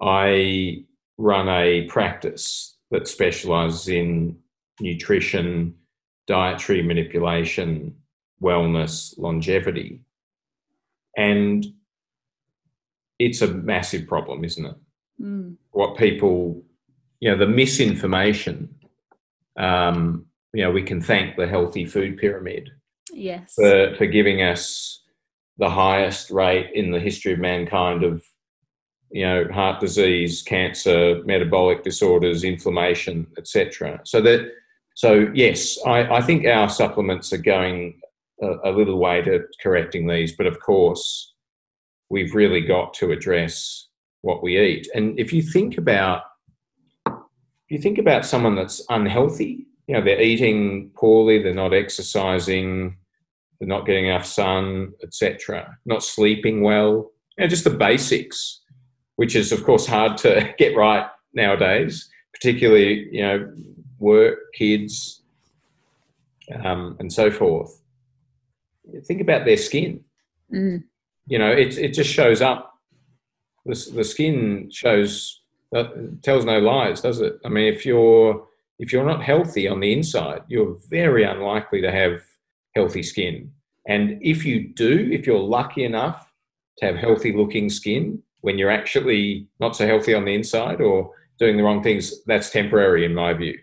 [0.00, 0.84] I
[1.16, 4.38] run a practice that specializes in
[4.80, 5.74] nutrition,
[6.28, 7.96] dietary manipulation,
[8.40, 10.02] wellness, longevity.
[11.16, 11.66] And
[13.18, 14.76] it's a massive problem, isn't it?
[15.20, 15.56] Mm.
[15.70, 16.62] What people,
[17.18, 18.74] you know, the misinformation,
[19.58, 22.70] um, you know, we can thank the healthy food pyramid
[23.12, 23.54] yes.
[23.54, 25.02] for, for giving us
[25.56, 28.22] the highest rate in the history of mankind of,
[29.10, 34.00] you know, heart disease, cancer, metabolic disorders, inflammation, etc.
[34.04, 34.52] So that,
[34.98, 38.00] so yes, I, I think our supplements are going
[38.42, 40.34] a, a little way to correcting these.
[40.34, 41.34] But of course,
[42.10, 43.86] we've really got to address
[44.22, 44.88] what we eat.
[44.96, 46.22] And if you think about
[47.06, 52.96] if you think about someone that's unhealthy, you know, they're eating poorly, they're not exercising,
[53.60, 58.62] they're not getting enough sun, etc., not sleeping well, you know, just the basics,
[59.14, 63.54] which is of course hard to get right nowadays, particularly you know,
[63.98, 65.22] work, kids,
[66.64, 67.78] um, and so forth
[69.04, 70.04] think about their skin.
[70.52, 70.84] Mm.
[71.26, 72.74] You know, it it just shows up.
[73.66, 75.42] The the skin shows
[75.74, 75.88] uh,
[76.22, 77.38] tells no lies, does it?
[77.44, 78.46] I mean, if you're
[78.78, 82.22] if you're not healthy on the inside, you're very unlikely to have
[82.74, 83.52] healthy skin.
[83.86, 86.30] And if you do, if you're lucky enough
[86.78, 91.12] to have healthy looking skin when you're actually not so healthy on the inside or
[91.38, 93.58] doing the wrong things, that's temporary in my view.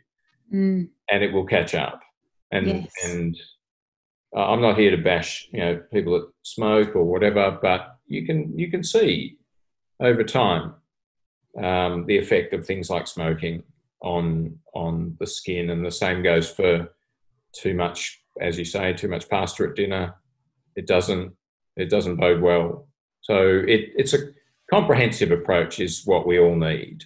[0.53, 0.89] Mm.
[1.09, 2.01] And it will catch up.
[2.51, 2.87] And yes.
[3.05, 3.37] and
[4.35, 8.25] uh, I'm not here to bash, you know, people that smoke or whatever, but you
[8.25, 9.37] can you can see
[9.99, 10.75] over time
[11.61, 13.63] um, the effect of things like smoking
[14.01, 16.89] on on the skin, and the same goes for
[17.53, 20.15] too much, as you say, too much pasta at dinner.
[20.75, 21.33] It doesn't
[21.77, 22.87] it doesn't bode well.
[23.21, 24.19] So it, it's a
[24.69, 27.05] comprehensive approach is what we all need,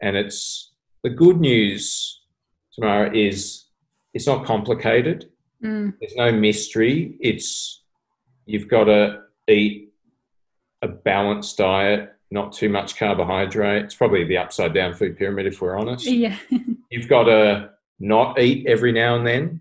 [0.00, 2.21] and it's the good news,
[2.74, 3.66] Tamara, is
[4.14, 5.28] it's not complicated
[5.62, 5.94] Mm.
[6.00, 7.16] There's no mystery.
[7.20, 7.82] It's
[8.46, 9.92] you've got to eat
[10.82, 13.84] a balanced diet, not too much carbohydrate.
[13.84, 16.06] It's probably the upside down food pyramid, if we're honest.
[16.06, 16.36] Yeah.
[16.90, 17.70] you've got to
[18.00, 19.60] not eat every now and then.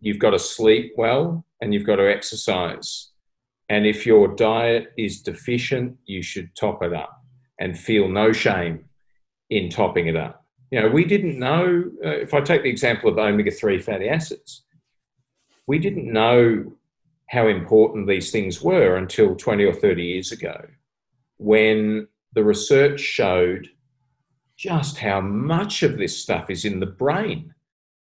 [0.00, 3.10] You've got to sleep well and you've got to exercise.
[3.68, 7.22] And if your diet is deficient, you should top it up
[7.58, 8.84] and feel no shame
[9.50, 10.45] in topping it up.
[10.70, 14.08] You know, we didn't know, uh, if I take the example of omega 3 fatty
[14.08, 14.64] acids,
[15.66, 16.72] we didn't know
[17.28, 20.64] how important these things were until 20 or 30 years ago
[21.38, 23.68] when the research showed
[24.56, 27.54] just how much of this stuff is in the brain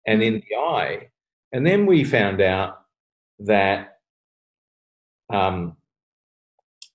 [0.06, 1.10] and in the eye.
[1.52, 2.82] And then we found out
[3.40, 4.00] that
[5.32, 5.78] um,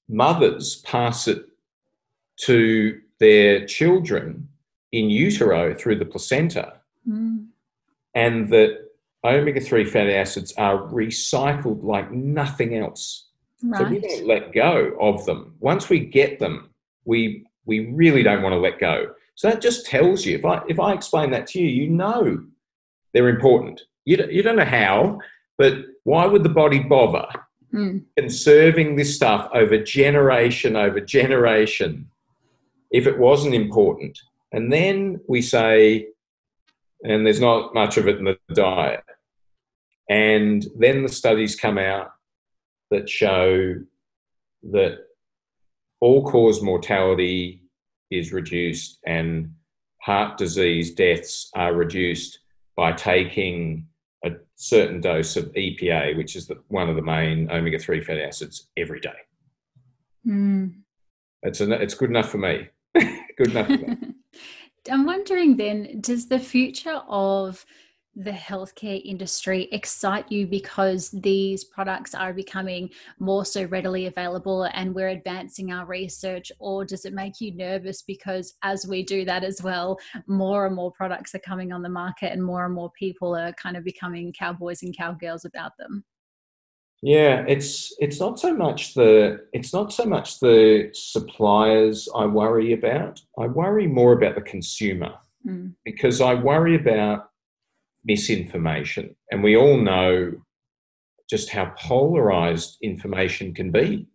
[0.08, 1.46] mothers pass it
[2.42, 4.47] to their children
[4.92, 6.74] in utero through the placenta,
[7.08, 7.46] Mm.
[8.14, 8.90] and that
[9.24, 13.26] omega 3 fatty acids are recycled like nothing else.
[13.76, 15.54] So we don't let go of them.
[15.60, 16.70] Once we get them,
[17.04, 19.10] we we really don't want to let go.
[19.34, 20.36] So that just tells you.
[20.38, 22.44] If I if I explain that to you, you know
[23.12, 23.82] they're important.
[24.04, 25.20] You don't, you don't know how,
[25.58, 25.74] but
[26.04, 27.26] why would the body bother
[27.74, 28.04] Mm.
[28.16, 32.08] conserving this stuff over generation over generation
[32.90, 34.18] if it wasn't important?
[34.52, 36.08] And then we say,
[37.02, 39.04] and there's not much of it in the diet.
[40.08, 42.10] And then the studies come out
[42.90, 43.74] that show
[44.70, 44.98] that
[46.00, 47.62] all cause mortality
[48.10, 49.52] is reduced and
[50.00, 52.38] heart disease deaths are reduced
[52.76, 53.86] by taking
[54.24, 58.22] a certain dose of EPA, which is the, one of the main omega 3 fatty
[58.22, 59.10] acids, every day.
[60.26, 60.80] Mm.
[61.42, 62.68] It's, an, it's good enough for me.
[63.38, 63.70] Good enough.
[64.90, 67.64] I'm wondering then, does the future of
[68.16, 74.92] the healthcare industry excite you because these products are becoming more so readily available and
[74.92, 79.44] we're advancing our research, or does it make you nervous because as we do that
[79.44, 82.90] as well, more and more products are coming on the market and more and more
[82.98, 86.04] people are kind of becoming cowboys and cowgirls about them?
[87.02, 92.72] Yeah, it's it's not so much the it's not so much the suppliers I worry
[92.72, 93.20] about.
[93.38, 95.12] I worry more about the consumer
[95.46, 95.74] Mm.
[95.84, 97.30] because I worry about
[98.04, 100.32] misinformation, and we all know
[101.30, 104.08] just how polarized information can be.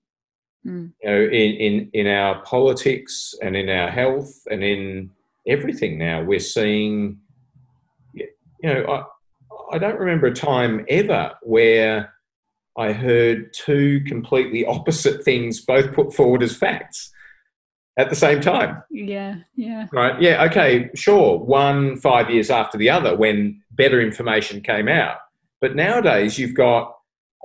[0.68, 0.92] Mm.
[1.02, 5.10] You know, in in in our politics and in our health and in
[5.48, 7.20] everything now, we're seeing.
[8.14, 8.28] You
[8.64, 12.14] know, I I don't remember a time ever where
[12.78, 17.12] I heard two completely opposite things both put forward as facts
[17.98, 18.82] at the same time.
[18.90, 19.88] Yeah, yeah.
[19.92, 20.20] Right?
[20.22, 21.40] Yeah, okay, sure.
[21.40, 25.18] One five years after the other when better information came out.
[25.62, 26.94] But nowadays you've got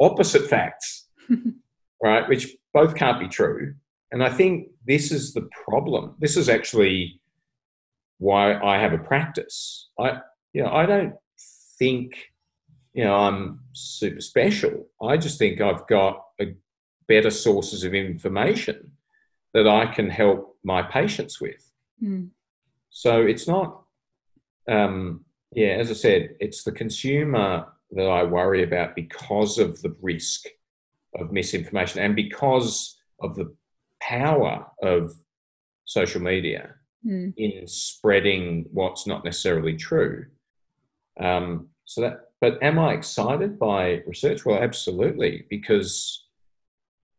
[0.01, 1.07] opposite facts,
[2.03, 2.29] right?
[2.29, 3.75] Which both can't be true.
[4.11, 6.15] And I think this is the problem.
[6.19, 7.21] This is actually
[8.19, 9.89] why I have a practice.
[10.01, 10.21] I
[10.53, 11.15] you know, I don't
[11.79, 12.15] think
[12.99, 14.89] you know I'm super special.
[15.01, 16.47] I just think I've got a
[17.07, 18.91] better sources of information
[19.55, 21.63] that I can help my patients with.
[22.03, 22.31] Mm.
[22.91, 23.83] So it's not,
[24.69, 29.95] um, yeah, as I said, it's the consumer that I worry about because of the
[30.03, 30.47] risk
[31.15, 33.55] of misinformation and because of the
[34.03, 35.15] power of
[35.85, 36.75] social media
[37.07, 37.33] Mm.
[37.37, 40.27] in spreading what's not necessarily true.
[41.21, 44.45] Um, so that, but am I excited by research?
[44.45, 46.27] Well, absolutely, because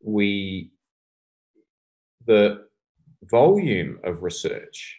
[0.01, 0.71] we,
[2.25, 2.65] the
[3.23, 4.97] volume of research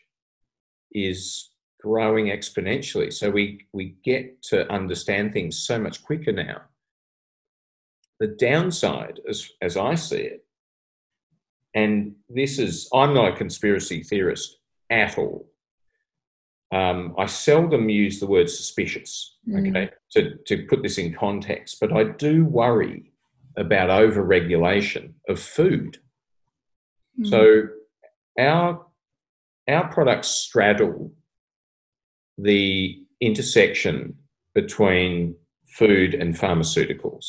[0.92, 1.50] is
[1.80, 3.12] growing exponentially.
[3.12, 6.62] So we, we get to understand things so much quicker now.
[8.18, 10.44] The downside, as, as I see it,
[11.74, 14.58] and this is, I'm not a conspiracy theorist
[14.90, 15.49] at all.
[16.72, 19.70] Um, I seldom use the word suspicious, Mm.
[19.70, 23.12] okay, to, to put this in context, but I do worry
[23.56, 25.98] about over regulation of food.
[27.18, 27.26] Mm.
[27.28, 27.68] So
[28.38, 28.86] our
[29.68, 31.12] our products straddle
[32.38, 34.16] the intersection
[34.54, 35.36] between
[35.68, 37.26] food and pharmaceuticals.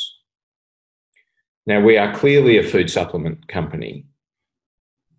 [1.68, 4.06] Now we are clearly a food supplement company,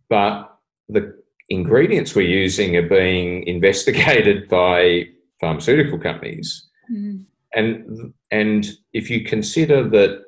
[0.09, 0.59] but
[0.89, 1.22] the
[1.53, 5.05] ingredients we're using are being investigated by
[5.41, 6.69] pharmaceutical companies.
[6.91, 7.27] Mm.
[7.55, 10.23] And and if you consider that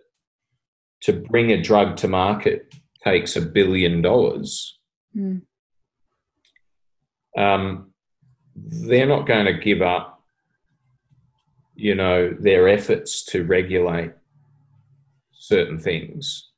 [1.03, 4.79] to bring a drug to market takes a billion dollars,
[5.17, 5.43] Mm.
[7.39, 7.93] um,
[8.57, 10.25] they're not going to give up,
[11.77, 14.11] you know, their efforts to regulate
[15.33, 16.51] certain things.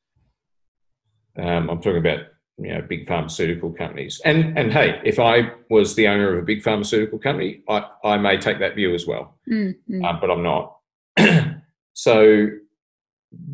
[1.38, 2.20] Um, I'm talking about
[2.58, 6.46] you know big pharmaceutical companies, and and hey, if I was the owner of a
[6.46, 9.74] big pharmaceutical company, I, I may take that view as well Mm.
[9.90, 10.04] Mm.
[10.04, 10.76] uh, but I'm not.
[11.92, 12.48] so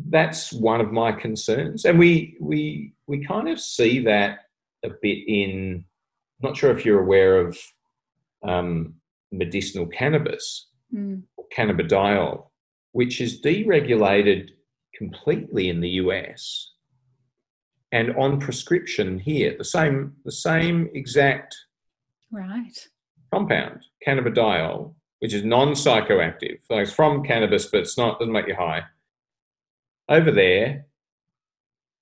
[0.09, 4.39] that's one of my concerns, and we we we kind of see that
[4.83, 5.85] a bit in.
[6.41, 7.57] Not sure if you're aware of
[8.43, 8.95] um,
[9.31, 11.23] medicinal cannabis Mm.
[11.37, 12.45] or cannabidiol,
[12.91, 14.49] which is deregulated
[14.95, 16.72] completely in the US
[17.93, 19.55] and on prescription here.
[19.57, 21.55] The same the same exact
[22.31, 22.89] Right.
[23.31, 26.57] compound, cannabidiol, which is non-psychoactive.
[26.67, 28.83] So it's from cannabis, but it's not doesn't make you high.
[30.09, 30.87] Over there,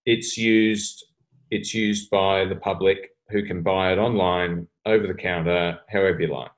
[0.05, 1.03] it's used
[1.51, 6.27] it's used by the public who can buy it online, over the counter, however you
[6.27, 6.51] like.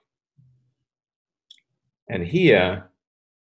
[2.07, 2.91] And here,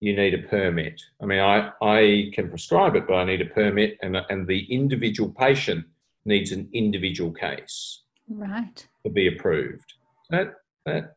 [0.01, 0.99] you need a permit.
[1.21, 4.65] I mean, I, I can prescribe it, but I need a permit, and, and the
[4.73, 5.85] individual patient
[6.25, 8.85] needs an individual case Right.
[9.05, 9.93] to be approved.
[10.29, 11.15] That that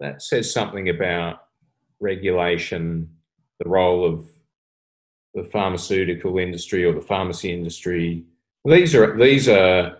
[0.00, 1.38] that says something about
[2.00, 3.08] regulation,
[3.60, 4.26] the role of
[5.34, 8.24] the pharmaceutical industry or the pharmacy industry.
[8.64, 9.96] These are these are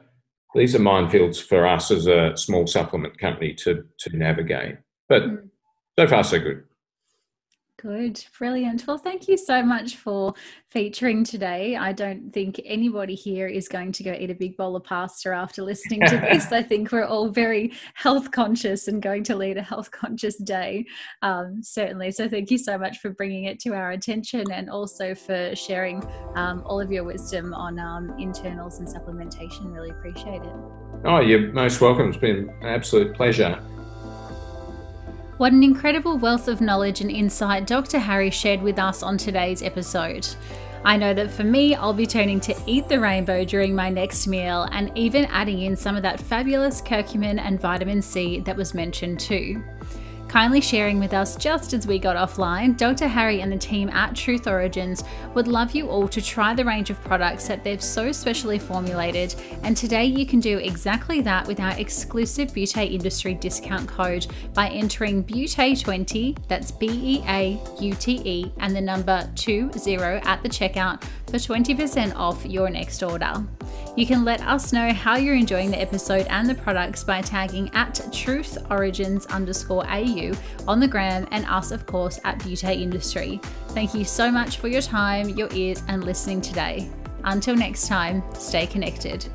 [0.54, 4.76] these are minefields for us as a small supplement company to to navigate.
[5.08, 5.48] But Mm.
[5.98, 6.64] so far so good.
[7.78, 8.86] Good, brilliant.
[8.86, 10.32] Well, thank you so much for
[10.70, 11.76] featuring today.
[11.76, 15.28] I don't think anybody here is going to go eat a big bowl of pasta
[15.28, 16.50] after listening to this.
[16.52, 20.86] I think we're all very health conscious and going to lead a health conscious day,
[21.20, 22.12] um, certainly.
[22.12, 26.02] So, thank you so much for bringing it to our attention and also for sharing
[26.34, 29.70] um, all of your wisdom on um, internals and supplementation.
[29.70, 30.54] Really appreciate it.
[31.04, 32.08] Oh, you're most welcome.
[32.08, 33.62] It's been an absolute pleasure.
[35.38, 37.98] What an incredible wealth of knowledge and insight Dr.
[37.98, 40.26] Harry shared with us on today's episode.
[40.82, 44.26] I know that for me, I'll be turning to Eat the Rainbow during my next
[44.26, 48.72] meal and even adding in some of that fabulous curcumin and vitamin C that was
[48.72, 49.62] mentioned too.
[50.28, 53.06] Kindly sharing with us just as we got offline, Dr.
[53.06, 55.04] Harry and the team at Truth Origins
[55.34, 59.34] would love you all to try the range of products that they've so specially formulated.
[59.62, 64.68] And today you can do exactly that with our exclusive Beaute Industry discount code by
[64.68, 69.62] entering Beaute20, that's B E A U T E, and the number 20
[70.24, 73.44] at the checkout for 20% off your next order.
[73.96, 77.70] You can let us know how you're enjoying the episode and the products by tagging
[77.74, 80.32] at Truth Origins underscore AU
[80.68, 83.40] on the gram and us, of course, at Beaute Industry.
[83.68, 86.90] Thank you so much for your time, your ears, and listening today.
[87.24, 89.26] Until next time, stay connected.